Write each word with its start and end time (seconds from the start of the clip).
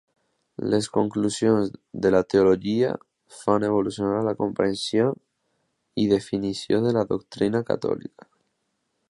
Les 0.69 0.85
conclusions 0.93 1.67
de 2.05 2.11
la 2.15 2.21
teologia 2.35 2.89
fan 3.41 3.67
evolucionar 3.69 4.23
la 4.29 4.35
comprensió 4.41 5.07
i 6.05 6.09
definició 6.17 6.83
de 6.89 6.97
la 6.99 7.07
doctrina 7.15 7.63
catòlica. 7.71 8.31